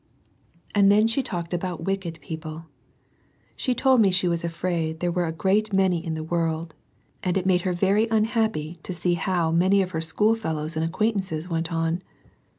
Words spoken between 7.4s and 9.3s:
made her very unhappy to see